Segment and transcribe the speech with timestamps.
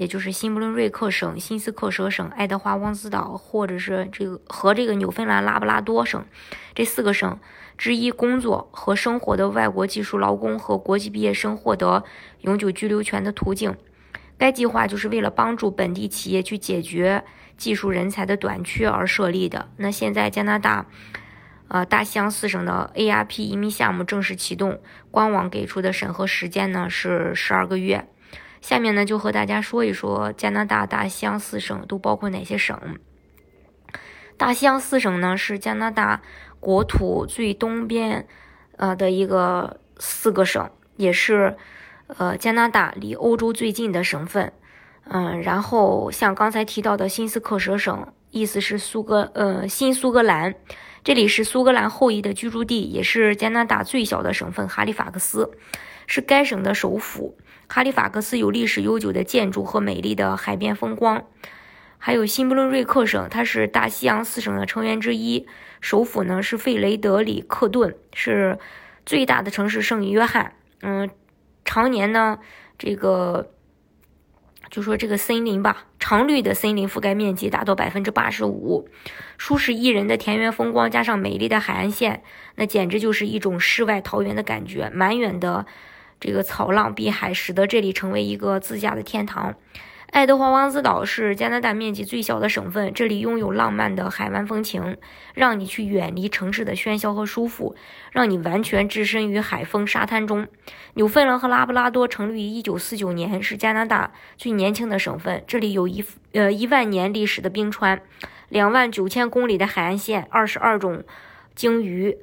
[0.00, 6.24] 也就是新布伦瑞克省、新斯克舍省、爱德华王子岛，或者是这个和这个纽芬兰拉布拉多省
[6.74, 7.38] 这四个省
[7.76, 12.02] 之一工作和生活的外国技术劳工和国际毕业生获得
[12.40, 13.76] 永久居留权的途径。
[14.38, 17.22] 该计划就是为了帮助本地企业去解决
[17.58, 19.68] 技术人才的短缺而设立的。
[19.76, 20.86] 那现在加拿大，
[21.68, 24.80] 呃，大西洋四省的 ARP 移民项目正式启动，
[25.10, 28.08] 官网给出的审核时间呢是十二个月。
[28.60, 32.98] 下面呢，就和大家说一说加拿大大西洋四省都包括哪些省。
[34.36, 36.22] 大西洋四省呢，是加拿大
[36.60, 38.26] 国土最东边，
[38.76, 41.56] 呃的一个四个省，也是
[42.06, 44.52] 呃加拿大离欧洲最近的省份。
[45.04, 50.54] 嗯，然后像刚才提到的新斯克舍省，意思是苏格呃新苏格兰，
[51.02, 55.50] 这里是苏格兰后裔的居住地，也是加拿大最小的省份哈利法克斯，
[56.06, 57.36] 是该省的首府。
[57.72, 61.24] 哈利法克斯有历史悠久的建筑和美丽的海边风光，
[61.98, 65.46] 还有新布伦瑞克省，它是大西洋四省的成员之一，
[65.80, 68.58] 首府呢是费雷德里克顿，是
[69.06, 70.54] 最大的城市圣约翰。
[70.82, 71.08] 嗯，
[71.64, 72.40] 常年呢
[72.76, 73.52] 这个
[74.68, 78.88] 就说这个森林吧，常绿的森林覆盖面积达到百分之八十五，
[79.38, 82.24] 舒适宜人的田园风光加上美丽的海岸线，
[82.56, 85.66] 那简直就是一种世外桃源的感觉，满远的。
[86.20, 89.54] 这个草浪碧海，使得这里成为一个自驾的天堂。
[90.10, 94.96] 爱德华王子岛是加拿大面积最小的省份，这里拥有浪漫的海湾风情，
[95.34, 97.76] 让你去远离城市的喧嚣和舒服，
[98.10, 100.48] 让你完全置身于海风沙滩中。
[100.94, 105.44] 纽芬兰和拉布拉多成立于一九四九年，是加拿大最年轻的省份。
[105.46, 108.02] 这里有一呃一万年历史的冰川，
[108.48, 111.04] 两万九千公里的海岸线，二十二种
[111.54, 112.18] 鲸鱼。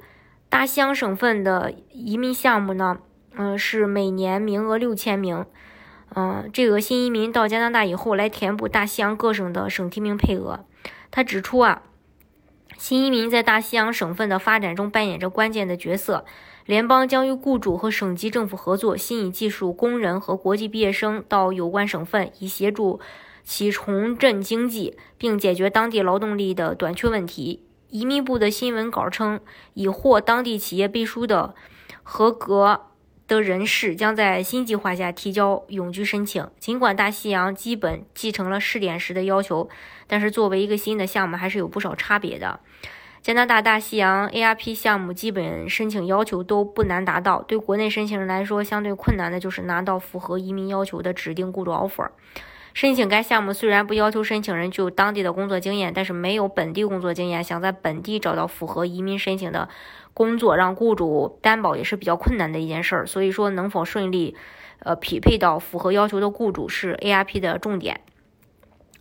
[0.50, 2.98] 大西洋省份的移民项目呢？
[3.38, 5.46] 嗯，是每年名额六千名。
[6.14, 10.64] 嗯，这个新移民到加拿大以后，来填补大西洋各省的省提名配额。
[11.12, 11.82] 他指出啊，
[12.76, 16.24] 新移民在大西洋省份的发展中扮演着关键的角色。
[16.66, 22.98] 联邦将与雇主和省级政府合作，吸引技术工人和国际毕业生到有关省份，以协助
[23.44, 27.62] 其重振经济，并解决当地劳动力的短缺问题。
[27.88, 29.40] 移民部的新闻稿称，
[29.74, 31.54] 已获当地企业背书的
[32.02, 32.86] 合格。
[33.28, 36.48] 的人士将在新计划下提交永居申请。
[36.58, 39.68] 尽管大西洋基本继承了试点时的要求，
[40.06, 42.58] 但是作为一个新的项目，还是有不少差别的。
[43.20, 52.08] 加拿大大西洋 ARP 项目基本申请要求都不难达到，对国内申请人来说，相对困难的就是拿到符合移民要求的指定雇主 offer。
[52.78, 59.68] 申请该项目虽然不要求申请人具有当地的工作经验，但是没有本地工作经验，想在本地找到符合移民申请的
[60.14, 63.04] 工作，让雇主担保也是比较困难的一件事儿。
[63.04, 64.36] 所以说，能否顺利，
[64.78, 68.02] 呃，匹配到符合要求的雇主是 ARP 的重点。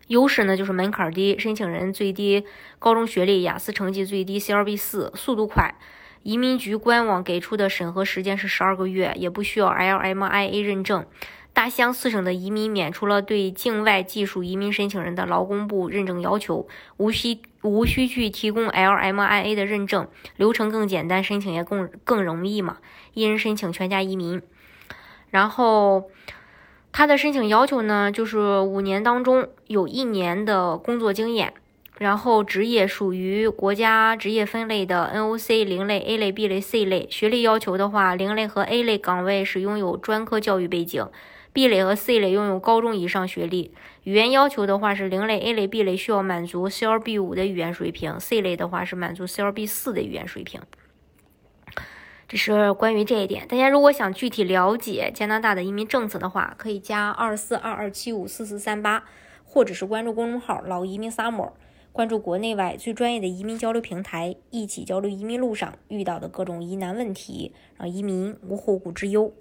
[0.07, 2.45] 优势呢，就是门槛低，申请人最低
[2.79, 5.75] 高中学历，雅思成绩最低 CLB 四，速度快。
[6.23, 11.05] 移民局官网给出的审核时间是十二个月，也不需要 LMIA 认证。
[11.57, 22.77] 大西洋四省的移民免除了对境外技术移民申请人的劳工部认证要求，无需无需去提供 LMIA 的认证，流程更简单，申请也更更容易嘛，
[23.15, 24.39] 一人申请全家移民。
[25.31, 26.11] 然后
[26.91, 31.55] 他的申请要求呢，就是五年当中有一年的工作经验，
[31.97, 37.07] 然后职业属于国家职业分类的 NOC 零类、A 类、B 类、C 类。
[37.09, 41.03] 学历要求的话，零类和 A 类岗位是拥有专科教育背景。
[41.57, 43.73] B 类和 C 类拥有高中以上学历，
[44.03, 50.61] 语言要求的话是零类、A 类、B 类需要满足 CLB 五的语言水平，C 类的话是满足 CLB 四的语言水平。
[52.27, 53.47] 这是关于这一点。
[53.47, 59.05] 大家如果想具体了解加拿大的移民政策的话，可以加二四二二七五四四三八，
[59.43, 61.53] 或者是关注公众号“老移民 summer”，
[61.91, 69.33] 关注国内外最专业的移民交流平台，一起交流移民路上遇到的各种疑难问题，让移民无后顾之忧。